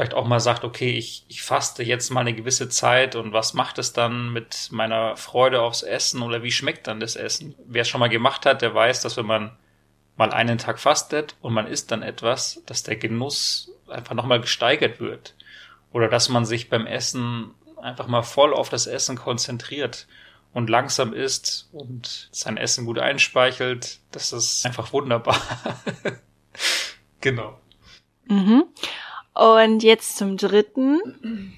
vielleicht 0.00 0.14
auch 0.14 0.26
mal 0.26 0.40
sagt, 0.40 0.64
okay, 0.64 0.96
ich, 0.96 1.26
ich 1.28 1.42
faste 1.42 1.82
jetzt 1.82 2.08
mal 2.08 2.22
eine 2.22 2.32
gewisse 2.32 2.70
Zeit 2.70 3.16
und 3.16 3.34
was 3.34 3.52
macht 3.52 3.78
es 3.78 3.92
dann 3.92 4.32
mit 4.32 4.68
meiner 4.70 5.14
Freude 5.18 5.60
aufs 5.60 5.82
Essen 5.82 6.22
oder 6.22 6.42
wie 6.42 6.52
schmeckt 6.52 6.86
dann 6.86 7.00
das 7.00 7.16
Essen? 7.16 7.54
Wer 7.66 7.82
es 7.82 7.88
schon 7.90 8.00
mal 8.00 8.08
gemacht 8.08 8.46
hat, 8.46 8.62
der 8.62 8.74
weiß, 8.74 9.02
dass 9.02 9.18
wenn 9.18 9.26
man 9.26 9.58
mal 10.16 10.32
einen 10.32 10.56
Tag 10.56 10.78
fastet 10.78 11.36
und 11.42 11.52
man 11.52 11.66
isst 11.66 11.90
dann 11.90 12.02
etwas, 12.02 12.62
dass 12.64 12.82
der 12.82 12.96
Genuss 12.96 13.72
einfach 13.90 14.14
nochmal 14.14 14.40
gesteigert 14.40 15.00
wird. 15.00 15.34
Oder 15.92 16.08
dass 16.08 16.30
man 16.30 16.46
sich 16.46 16.70
beim 16.70 16.86
Essen 16.86 17.50
einfach 17.82 18.06
mal 18.06 18.22
voll 18.22 18.54
auf 18.54 18.70
das 18.70 18.86
Essen 18.86 19.16
konzentriert 19.16 20.06
und 20.54 20.70
langsam 20.70 21.12
isst 21.12 21.68
und 21.72 22.30
sein 22.32 22.56
Essen 22.56 22.86
gut 22.86 22.98
einspeichelt. 22.98 23.98
Das 24.12 24.32
ist 24.32 24.64
einfach 24.64 24.94
wunderbar. 24.94 25.38
genau. 27.20 27.60
Mhm. 28.24 28.64
Und 29.40 29.82
jetzt 29.82 30.18
zum 30.18 30.36
dritten. 30.36 31.56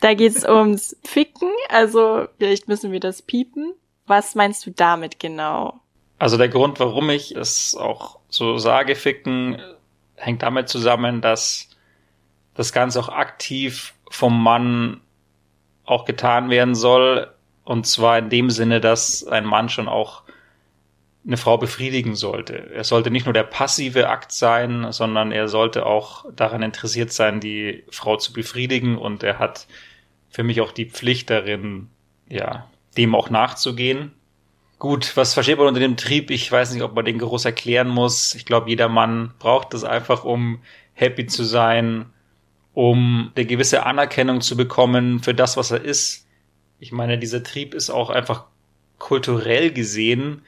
Da 0.00 0.14
geht 0.14 0.34
es 0.34 0.44
ums 0.44 0.96
Ficken. 1.04 1.52
Also 1.68 2.26
vielleicht 2.38 2.66
müssen 2.66 2.90
wir 2.90 2.98
das 2.98 3.22
piepen. 3.22 3.72
Was 4.06 4.34
meinst 4.34 4.66
du 4.66 4.72
damit 4.72 5.20
genau? 5.20 5.78
Also 6.18 6.36
der 6.36 6.48
Grund, 6.48 6.80
warum 6.80 7.08
ich 7.08 7.30
es 7.36 7.76
auch 7.76 8.18
so 8.28 8.58
sage, 8.58 8.96
Ficken, 8.96 9.62
hängt 10.16 10.42
damit 10.42 10.68
zusammen, 10.68 11.20
dass 11.20 11.68
das 12.54 12.72
Ganze 12.72 12.98
auch 12.98 13.08
aktiv 13.08 13.94
vom 14.10 14.42
Mann 14.42 15.00
auch 15.84 16.06
getan 16.06 16.50
werden 16.50 16.74
soll. 16.74 17.32
Und 17.62 17.86
zwar 17.86 18.18
in 18.18 18.28
dem 18.28 18.50
Sinne, 18.50 18.80
dass 18.80 19.24
ein 19.24 19.44
Mann 19.44 19.68
schon 19.68 19.86
auch 19.86 20.24
eine 21.26 21.36
Frau 21.36 21.58
befriedigen 21.58 22.14
sollte. 22.14 22.70
Er 22.72 22.84
sollte 22.84 23.10
nicht 23.10 23.26
nur 23.26 23.34
der 23.34 23.42
passive 23.42 24.08
Akt 24.08 24.32
sein, 24.32 24.90
sondern 24.90 25.32
er 25.32 25.48
sollte 25.48 25.84
auch 25.84 26.24
daran 26.34 26.62
interessiert 26.62 27.12
sein, 27.12 27.40
die 27.40 27.84
Frau 27.90 28.16
zu 28.16 28.32
befriedigen. 28.32 28.96
Und 28.96 29.22
er 29.22 29.38
hat 29.38 29.66
für 30.30 30.42
mich 30.42 30.60
auch 30.60 30.72
die 30.72 30.86
Pflicht 30.86 31.28
darin, 31.28 31.88
ja, 32.28 32.68
dem 32.96 33.14
auch 33.14 33.28
nachzugehen. 33.28 34.12
Gut, 34.78 35.14
was 35.14 35.34
versteht 35.34 35.58
man 35.58 35.66
unter 35.66 35.80
dem 35.80 35.98
Trieb? 35.98 36.30
Ich 36.30 36.50
weiß 36.50 36.72
nicht, 36.72 36.82
ob 36.82 36.94
man 36.94 37.04
den 37.04 37.18
groß 37.18 37.44
erklären 37.44 37.88
muss. 37.88 38.34
Ich 38.34 38.46
glaube, 38.46 38.70
jeder 38.70 38.88
Mann 38.88 39.34
braucht 39.38 39.74
das 39.74 39.84
einfach, 39.84 40.24
um 40.24 40.62
happy 40.94 41.26
zu 41.26 41.44
sein, 41.44 42.06
um 42.72 43.30
eine 43.34 43.44
gewisse 43.44 43.84
Anerkennung 43.84 44.40
zu 44.40 44.56
bekommen 44.56 45.22
für 45.22 45.34
das, 45.34 45.58
was 45.58 45.70
er 45.70 45.82
ist. 45.82 46.26
Ich 46.78 46.92
meine, 46.92 47.18
dieser 47.18 47.42
Trieb 47.42 47.74
ist 47.74 47.90
auch 47.90 48.08
einfach 48.08 48.44
kulturell 48.98 49.70
gesehen 49.70 50.42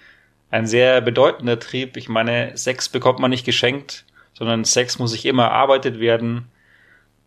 ein 0.52 0.68
sehr 0.68 1.00
bedeutender 1.00 1.58
Trieb. 1.58 1.96
Ich 1.96 2.08
meine, 2.08 2.56
Sex 2.56 2.88
bekommt 2.88 3.18
man 3.18 3.30
nicht 3.30 3.44
geschenkt, 3.44 4.04
sondern 4.32 4.64
Sex 4.64 5.00
muss 5.00 5.10
sich 5.10 5.26
immer 5.26 5.46
erarbeitet 5.46 5.98
werden. 5.98 6.46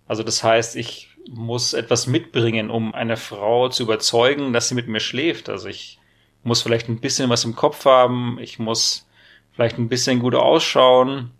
Also 0.07 0.23
das 0.23 0.41
heißt, 0.43 0.77
ich 0.77 1.09
muss 1.29 1.73
etwas 1.73 2.07
mitbringen, 2.07 2.69
um 2.69 2.95
eine 2.95 3.17
Frau 3.17 3.67
zu 3.67 3.83
überzeugen, 3.83 4.53
dass 4.53 4.69
sie 4.69 4.75
mit 4.75 4.87
mir 4.87 5.01
schläft. 5.01 5.49
Also 5.49 5.67
ich 5.67 5.99
muss 6.43 6.61
vielleicht 6.61 6.87
ein 6.87 7.01
bisschen 7.01 7.29
was 7.29 7.43
im 7.43 7.55
Kopf 7.55 7.83
haben, 7.83 8.37
ich 8.39 8.59
muss 8.59 9.05
vielleicht 9.51 9.77
ein 9.77 9.89
bisschen 9.89 10.19
gut 10.19 10.35
ausschauen, 10.35 11.31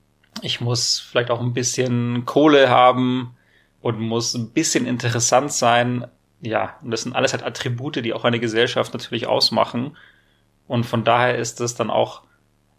ich 0.42 0.60
muss 0.60 1.00
vielleicht 1.00 1.32
auch 1.32 1.40
ein 1.40 1.54
bisschen 1.54 2.26
Kohle 2.26 2.70
haben, 2.70 3.38
und 3.86 4.00
muss 4.00 4.34
ein 4.34 4.50
bisschen 4.50 4.88
interessant 4.88 5.54
sein. 5.54 6.08
Ja, 6.42 6.76
und 6.82 6.90
das 6.90 7.04
sind 7.04 7.16
alles 7.16 7.34
halt 7.34 7.44
Attribute, 7.44 8.04
die 8.04 8.14
auch 8.14 8.24
eine 8.24 8.40
Gesellschaft 8.40 8.92
natürlich 8.94 9.28
ausmachen. 9.28 9.96
Und 10.68 10.86
von 10.86 11.04
daher 11.04 11.38
ist 11.38 11.62
es 11.62 11.76
dann 11.76 11.90
auch 11.90 12.24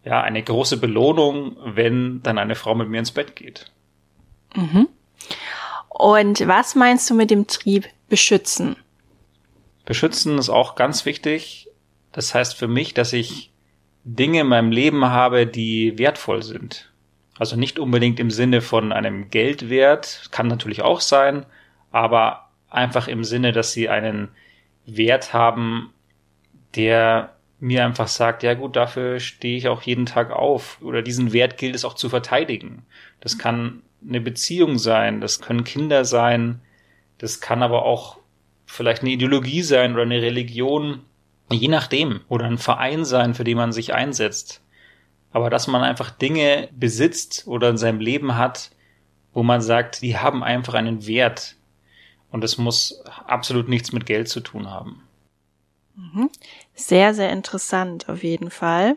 ja 0.05 0.21
eine 0.21 0.43
große 0.43 0.77
Belohnung, 0.77 1.57
wenn 1.65 2.23
dann 2.23 2.39
eine 2.39 2.55
Frau 2.55 2.75
mit 2.75 2.89
mir 2.89 2.99
ins 2.99 3.13
Bett 3.13 3.37
geht. 3.37 3.71
Mhm. 4.55 4.89
Und 5.89 6.47
was 6.47 6.75
meinst 6.75 7.09
du 7.09 7.15
mit 7.15 7.31
dem 7.31 7.47
Trieb 7.47 7.89
beschützen? 8.09 8.77
Beschützen 9.85 10.39
ist 10.39 10.51
auch 10.51 10.75
ganz 10.75 11.07
wichtig. 11.07 11.69
Das 12.13 12.35
heißt 12.35 12.57
für 12.57 12.69
mich, 12.69 12.95
dass 12.95 13.13
ich 13.13 13.51
Dinge 14.05 14.41
in 14.41 14.47
meinem 14.47 14.71
Leben 14.71 15.05
habe, 15.07 15.47
die 15.47 15.99
wertvoll 15.99 16.43
sind. 16.43 16.93
Also 17.39 17.57
nicht 17.57 17.79
unbedingt 17.79 18.19
im 18.21 18.31
Sinne 18.31 18.63
von 18.63 18.93
einem 18.93 19.31
Geldwert, 19.31 20.29
kann 20.31 20.47
natürlich 20.47 20.83
auch 20.83 21.01
sein, 21.01 21.45
aber 21.91 22.49
einfach 22.71 23.09
im 23.09 23.25
Sinne, 23.25 23.53
dass 23.53 23.73
sie 23.73 23.89
einen 23.89 24.29
Wert 24.87 25.33
haben, 25.33 25.93
der 26.75 27.36
mir 27.59 27.85
einfach 27.85 28.09
sagt, 28.09 28.43
ja 28.43 28.55
gut, 28.55 28.77
dafür 28.77 29.21
stehe 29.21 29.57
ich 29.57 29.69
auch 29.69 29.83
jeden 29.83 30.07
Tag 30.07 30.31
auf 30.31 30.79
oder 30.83 31.03
diesen 31.03 31.33
Wert 31.33 31.57
gilt 31.59 31.75
es 31.75 31.85
auch 31.85 31.95
zu 31.95 32.09
verteidigen. 32.09 32.85
Das 33.21 33.39
kann 33.39 33.83
eine 34.07 34.21
Beziehung 34.21 34.79
sein, 34.79 35.21
das 35.21 35.41
können 35.41 35.65
Kinder 35.65 36.05
sein, 36.05 36.61
das 37.19 37.41
kann 37.41 37.63
aber 37.63 37.85
auch 37.85 38.19
vielleicht 38.67 39.03
eine 39.03 39.13
Ideologie 39.13 39.63
sein 39.63 39.95
oder 39.95 40.03
eine 40.03 40.21
Religion, 40.21 41.03
je 41.51 41.69
nachdem, 41.69 42.21
oder 42.29 42.45
ein 42.45 42.59
Verein 42.59 43.05
sein, 43.05 43.35
für 43.35 43.45
den 43.45 43.57
man 43.57 43.73
sich 43.73 43.95
einsetzt 43.95 44.63
aber 45.37 45.51
dass 45.51 45.67
man 45.67 45.83
einfach 45.83 46.11
Dinge 46.11 46.71
besitzt 46.73 47.47
oder 47.47 47.69
in 47.69 47.77
seinem 47.77 48.01
Leben 48.01 48.39
hat, 48.39 48.71
wo 49.35 49.43
man 49.43 49.61
sagt, 49.61 50.01
die 50.01 50.17
haben 50.17 50.43
einfach 50.43 50.73
einen 50.73 51.07
Wert. 51.07 51.57
Und 52.31 52.43
es 52.43 52.57
muss 52.57 53.03
absolut 53.27 53.69
nichts 53.69 53.93
mit 53.93 54.07
Geld 54.07 54.31
zu 54.31 54.41
tun 54.41 54.71
haben. 54.71 55.03
Mhm. 55.97 56.31
Sehr, 56.75 57.15
sehr 57.15 57.31
interessant 57.33 58.09
auf 58.09 58.23
jeden 58.23 58.51
Fall 58.51 58.97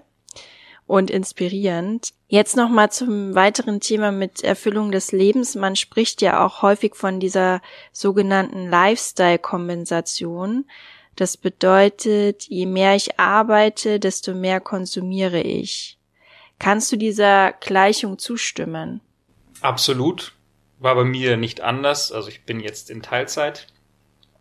und 0.90 1.10
inspirierend. 1.12 2.14
Jetzt 2.28 2.56
nochmal 2.58 2.92
zum 2.92 3.36
weiteren 3.36 3.80
Thema 3.80 4.12
mit 4.12 4.44
Erfüllung 4.44 4.92
des 4.92 5.12
Lebens. 5.12 5.56
Man 5.56 5.76
spricht 5.76 6.22
ja 6.22 6.46
auch 6.46 6.64
häufig 6.64 6.96
von 6.96 7.20
dieser 7.20 7.62
sogenannten 7.92 8.68
Lifestyle-Kompensation. 8.70 10.66
Das 11.16 11.38
bedeutet, 11.38 12.46
je 12.50 12.66
mehr 12.66 12.96
ich 12.96 13.20
arbeite, 13.20 14.00
desto 14.00 14.34
mehr 14.34 14.60
konsumiere 14.60 15.42
ich. 15.42 16.00
Kannst 16.58 16.92
du 16.92 16.98
dieser 16.98 17.54
Gleichung 17.54 18.18
zustimmen? 18.18 19.02
Absolut. 19.62 20.34
War 20.80 20.96
bei 20.96 21.04
mir 21.04 21.38
nicht 21.38 21.62
anders. 21.62 22.12
Also 22.12 22.30
ich 22.30 22.46
bin 22.46 22.60
jetzt 22.60 22.90
in 22.90 23.04
Teilzeit, 23.04 23.68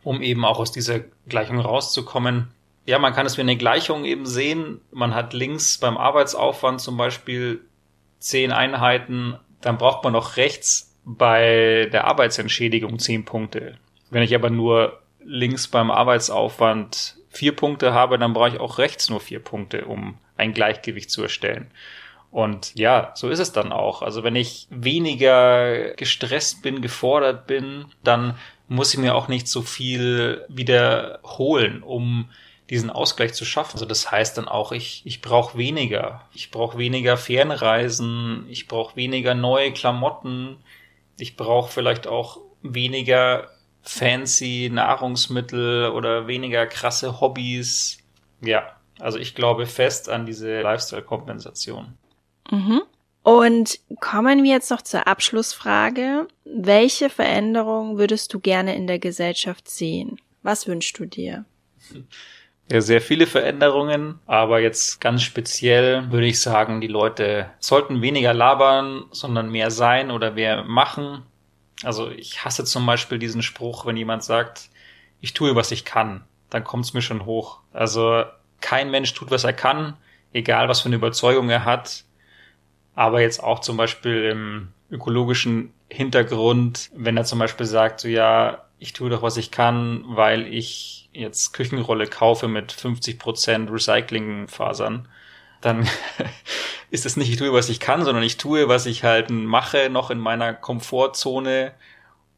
um 0.09 0.23
eben 0.23 0.47
auch 0.47 0.59
aus 0.59 0.73
dieser 0.73 1.01
Gleichung 1.29 1.61
rauszukommen. 1.61 2.49
Ja, 2.87 2.99
man 2.99 3.13
kann 3.13 3.27
es 3.27 3.37
wie 3.37 3.43
eine 3.43 3.59
Gleichung 3.59 4.07
eben 4.07 4.25
sehen. 4.25 4.81
Man 4.91 5.15
hat 5.15 5.35
links 5.35 5.77
beim 5.77 5.99
Arbeitsaufwand 5.99 6.81
zum 6.81 6.97
Beispiel 6.97 7.61
zehn 8.19 8.51
Einheiten, 8.51 9.37
dann 9.61 9.77
braucht 9.77 10.05
man 10.05 10.15
noch 10.15 10.39
rechts 10.39 10.97
bei 11.05 11.91
der 11.93 12.07
Arbeitsentschädigung 12.07 12.99
zehn 12.99 13.27
Punkte. 13.27 13.77
Wenn 14.09 14.23
ich 14.23 14.35
aber 14.35 14.49
nur 14.49 14.99
links 15.23 15.69
beim 15.69 15.91
Arbeitsaufwand 15.91 17.19
vier 17.29 17.55
Punkte 17.55 17.93
habe, 17.93 18.17
dann 18.17 18.33
brauche 18.33 18.49
ich 18.49 18.61
auch 18.61 18.79
rechts 18.79 19.11
nur 19.11 19.21
vier 19.21 19.41
Punkte, 19.41 19.85
um 19.85 20.17
ein 20.39 20.55
Gleichgewicht 20.55 21.11
zu 21.11 21.23
erstellen. 21.23 21.71
Und 22.31 22.75
ja, 22.77 23.13
so 23.15 23.29
ist 23.29 23.41
es 23.41 23.53
dann 23.53 23.73
auch. 23.73 24.01
Also 24.01 24.25
wenn 24.25 24.37
ich 24.37 24.69
weniger 24.71 25.93
gestresst 25.97 26.63
bin, 26.63 26.81
gefordert 26.81 27.47
bin, 27.47 27.85
dann 28.03 28.37
muss 28.69 28.93
ich 28.93 29.01
mir 29.01 29.15
auch 29.15 29.29
nicht 29.29 29.49
so 29.49 29.63
viel 29.63 30.45
wiederholen, 30.49 31.83
um 31.83 32.31
diesen 32.71 32.91
Ausgleich 32.91 33.33
zu 33.33 33.45
schaffen. 33.45 33.75
Also 33.75 33.87
das 33.87 34.11
heißt 34.11 34.37
dann 34.37 34.47
auch, 34.47 34.73
ich, 34.73 35.03
ich 35.05 35.23
brauche 35.23 35.57
weniger. 35.57 36.23
Ich 36.35 36.51
brauche 36.51 36.77
weniger 36.77 37.17
Fernreisen, 37.17 38.47
ich 38.49 38.69
brauche 38.69 38.95
weniger 38.97 39.35
neue 39.35 39.73
Klamotten, 39.73 40.59
ich 41.19 41.37
brauche 41.37 41.73
vielleicht 41.73 42.07
auch 42.07 42.39
weniger 42.63 43.49
fancy 43.83 44.71
Nahrungsmittel 44.71 45.91
oder 45.91 46.27
weniger 46.27 46.67
krasse 46.67 47.21
Hobbys. 47.21 47.99
Ja, 48.43 48.77
also 49.01 49.19
ich 49.19 49.35
glaube 49.35 49.67
fest 49.67 50.09
an 50.11 50.27
diese 50.27 50.61
Lifestyle-Kompensation. 50.61 51.97
Mhm. 52.51 52.83
Und 53.29 53.81
kommen 54.01 54.43
wir 54.43 54.53
jetzt 54.53 54.71
noch 54.71 54.81
zur 54.81 55.07
Abschlussfrage. 55.07 56.29
Welche 56.47 57.11
Veränderungen 57.11 57.99
würdest 57.99 58.33
du 58.33 58.41
gerne 58.41 58.75
in 58.75 58.87
der 58.87 58.99
Gesellschaft 58.99 59.69
sehen? 59.69 60.19
Was 60.43 60.67
wünschst 60.67 60.99
du 60.99 61.05
dir? 61.05 61.45
ja, 62.73 62.81
sehr 62.81 63.03
viele 63.03 63.27
Veränderungen, 63.27 64.19
aber 64.25 64.61
jetzt 64.61 65.03
ganz 65.03 65.21
speziell 65.21 66.11
würde 66.11 66.27
ich 66.27 66.41
sagen, 66.41 66.81
die 66.81 66.87
Leute 66.87 67.51
sollten 67.59 68.01
weniger 68.01 68.33
labern, 68.33 69.05
sondern 69.11 69.51
mehr 69.51 69.71
sein 69.71 70.11
oder 70.11 70.31
mehr 70.31 70.65
machen. 70.65 71.23
Also 71.83 72.09
ich 72.11 72.47
hasse 72.47 72.65
zum 72.65 72.87
Beispiel 72.87 73.19
diesen 73.19 73.43
Spruch, 73.43 73.85
wenn 73.85 73.99
jemand 73.99 74.25
sagt, 74.25 74.71
ich 75.21 75.35
tue, 75.35 75.55
was 75.55 75.71
ich 75.71 75.85
kann, 75.85 76.25
dann 76.49 76.65
kommt 76.65 76.87
es 76.87 76.95
mir 76.95 77.03
schon 77.03 77.27
hoch. 77.27 77.61
Also 77.75 78.25
kein 78.63 78.91
Mensch 78.91 79.13
tut, 79.13 79.31
was 79.31 79.45
er 79.45 79.53
kann, 79.53 79.99
egal 80.33 80.71
was 80.71 80.81
für 80.81 80.87
eine 80.87 80.97
Überzeugung 80.97 81.51
er 81.51 81.67
hat. 81.67 82.05
Aber 82.99 83.21
jetzt 83.21 83.45
auch 83.45 83.61
zum 83.61 83.77
Beispiel 83.77 84.25
im 84.25 84.73
ökologischen 84.91 85.73
Hintergrund, 85.89 86.91
wenn 86.97 87.17
er 87.17 87.23
zum 87.23 87.39
Beispiel 87.39 87.65
sagt, 87.65 88.01
so 88.01 88.09
ja, 88.09 88.65
ich 88.81 88.93
tue 88.93 89.09
doch, 89.09 89.23
was 89.23 89.37
ich 89.37 89.53
kann, 89.53 90.03
weil 90.09 90.53
ich 90.53 91.09
jetzt 91.13 91.53
Küchenrolle 91.53 92.09
kaufe 92.09 92.49
mit 92.49 92.73
50 92.73 93.21
Prozent 93.21 93.71
Recyclingfasern, 93.71 95.07
dann 95.61 95.89
ist 96.91 97.07
es 97.07 97.17
nicht, 97.17 97.31
ich 97.31 97.37
tue, 97.37 97.53
was 97.53 97.69
ich 97.69 97.79
kann, 97.79 98.05
sondern 98.05 98.25
ich 98.25 98.37
tue, 98.37 98.69
was 98.69 98.85
ich 98.85 99.05
halt 99.05 99.31
mache, 99.31 99.91
noch 99.91 100.11
in 100.11 100.19
meiner 100.19 100.53
Komfortzone, 100.53 101.75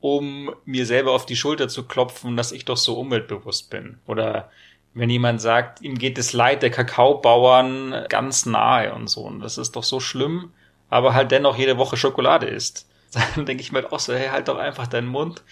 um 0.00 0.54
mir 0.66 0.84
selber 0.84 1.12
auf 1.12 1.24
die 1.24 1.36
Schulter 1.36 1.70
zu 1.70 1.84
klopfen, 1.84 2.36
dass 2.36 2.52
ich 2.52 2.66
doch 2.66 2.76
so 2.76 3.00
umweltbewusst 3.00 3.70
bin. 3.70 3.98
Oder 4.06 4.50
wenn 4.94 5.10
jemand 5.10 5.40
sagt, 5.40 5.82
ihm 5.82 5.96
geht 5.98 6.18
das 6.18 6.32
Leid 6.32 6.62
der 6.62 6.70
Kakaobauern 6.70 8.06
ganz 8.08 8.46
nahe 8.46 8.92
und 8.94 9.08
so, 9.08 9.22
und 9.22 9.40
das 9.40 9.58
ist 9.58 9.76
doch 9.76 9.84
so 9.84 10.00
schlimm, 10.00 10.52
aber 10.88 11.14
halt 11.14 11.30
dennoch 11.30 11.56
jede 11.56 11.78
Woche 11.78 11.96
Schokolade 11.96 12.46
isst, 12.46 12.88
dann 13.34 13.46
denke 13.46 13.62
ich 13.62 13.72
mir 13.72 13.82
halt 13.82 13.92
auch 13.92 14.00
so, 14.00 14.14
hey, 14.14 14.28
halt 14.28 14.48
doch 14.48 14.58
einfach 14.58 14.86
deinen 14.86 15.08
Mund 15.08 15.42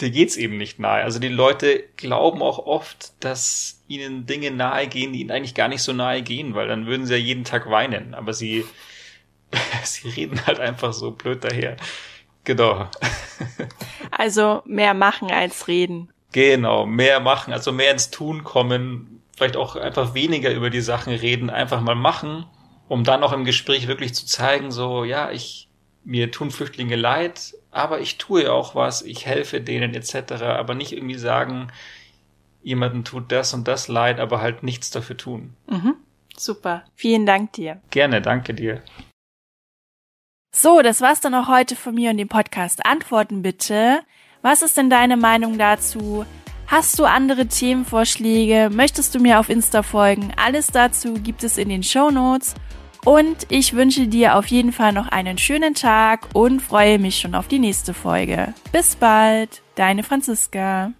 dir 0.00 0.10
geht's 0.10 0.36
eben 0.36 0.56
nicht 0.56 0.78
nahe. 0.78 1.02
Also 1.02 1.18
die 1.18 1.28
Leute 1.28 1.84
glauben 1.96 2.42
auch 2.42 2.58
oft, 2.58 3.12
dass 3.20 3.82
ihnen 3.88 4.26
Dinge 4.26 4.50
nahe 4.50 4.86
gehen, 4.88 5.12
die 5.12 5.20
ihnen 5.20 5.30
eigentlich 5.30 5.54
gar 5.54 5.68
nicht 5.68 5.82
so 5.82 5.92
nahe 5.92 6.22
gehen, 6.22 6.54
weil 6.54 6.68
dann 6.68 6.86
würden 6.86 7.06
sie 7.06 7.14
ja 7.14 7.18
jeden 7.18 7.44
Tag 7.44 7.70
weinen. 7.70 8.14
Aber 8.14 8.32
sie, 8.32 8.64
sie 9.84 10.08
reden 10.08 10.44
halt 10.46 10.60
einfach 10.60 10.92
so 10.92 11.12
blöd 11.12 11.44
daher. 11.44 11.76
Genau. 12.44 12.88
Also 14.18 14.62
mehr 14.64 14.94
machen 14.94 15.30
als 15.30 15.68
reden. 15.68 16.10
Genau, 16.32 16.86
mehr 16.86 17.20
machen, 17.20 17.52
also 17.52 17.72
mehr 17.72 17.92
ins 17.92 18.10
Tun 18.10 18.44
kommen, 18.44 19.22
vielleicht 19.36 19.56
auch 19.56 19.76
einfach 19.76 20.14
weniger 20.14 20.52
über 20.52 20.70
die 20.70 20.80
Sachen 20.80 21.12
reden, 21.12 21.50
einfach 21.50 21.80
mal 21.80 21.94
machen, 21.94 22.46
um 22.88 23.04
dann 23.04 23.22
auch 23.22 23.32
im 23.32 23.44
Gespräch 23.44 23.86
wirklich 23.86 24.14
zu 24.14 24.26
zeigen, 24.26 24.70
so, 24.70 25.04
ja, 25.04 25.30
ich, 25.30 25.68
mir 26.04 26.30
tun 26.30 26.50
Flüchtlinge 26.50 26.96
leid, 26.96 27.54
aber 27.70 28.00
ich 28.00 28.18
tue 28.18 28.52
auch 28.52 28.74
was, 28.74 29.02
ich 29.02 29.26
helfe 29.26 29.60
denen 29.60 29.94
etc., 29.94 30.32
aber 30.42 30.74
nicht 30.74 30.92
irgendwie 30.92 31.18
sagen, 31.18 31.68
jemanden 32.62 33.04
tut 33.04 33.30
das 33.30 33.54
und 33.54 33.68
das 33.68 33.88
leid, 33.88 34.18
aber 34.18 34.40
halt 34.40 34.62
nichts 34.62 34.90
dafür 34.90 35.16
tun. 35.16 35.54
Mhm. 35.68 35.94
Super. 36.36 36.84
Vielen 36.94 37.26
Dank 37.26 37.52
dir. 37.52 37.80
Gerne, 37.90 38.20
danke 38.20 38.54
dir. 38.54 38.82
So, 40.54 40.80
das 40.82 41.00
war's 41.00 41.20
dann 41.20 41.34
auch 41.34 41.48
heute 41.48 41.76
von 41.76 41.94
mir 41.94 42.10
und 42.10 42.16
dem 42.16 42.28
Podcast. 42.28 42.84
Antworten 42.84 43.42
bitte. 43.42 44.00
Was 44.46 44.62
ist 44.62 44.76
denn 44.76 44.88
deine 44.88 45.16
Meinung 45.16 45.58
dazu? 45.58 46.24
Hast 46.68 47.00
du 47.00 47.04
andere 47.04 47.46
Themenvorschläge? 47.46 48.70
Möchtest 48.72 49.12
du 49.12 49.18
mir 49.18 49.40
auf 49.40 49.48
Insta 49.48 49.82
folgen? 49.82 50.32
Alles 50.36 50.68
dazu 50.68 51.14
gibt 51.14 51.42
es 51.42 51.58
in 51.58 51.68
den 51.68 51.82
Show 51.82 52.12
Notes. 52.12 52.54
Und 53.04 53.38
ich 53.48 53.72
wünsche 53.72 54.06
dir 54.06 54.36
auf 54.36 54.46
jeden 54.46 54.70
Fall 54.70 54.92
noch 54.92 55.08
einen 55.08 55.36
schönen 55.36 55.74
Tag 55.74 56.28
und 56.32 56.60
freue 56.60 57.00
mich 57.00 57.18
schon 57.18 57.34
auf 57.34 57.48
die 57.48 57.58
nächste 57.58 57.92
Folge. 57.92 58.54
Bis 58.70 58.94
bald, 58.94 59.62
deine 59.74 60.04
Franziska. 60.04 60.92